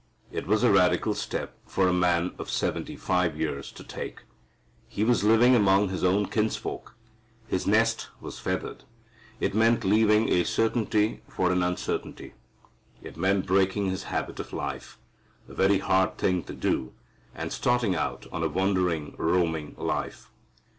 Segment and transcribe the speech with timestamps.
[0.31, 4.21] It was a radical step for a man of seventy five years to take.
[4.87, 6.95] He was living among his own kinsfolk.
[7.47, 8.83] His nest was feathered.
[9.39, 12.33] It meant leaving a certainty for an uncertainty.
[13.03, 14.97] It meant breaking his habit of life,
[15.47, 16.93] a very hard thing to do,
[17.35, 20.31] and starting out on a wandering roaming life.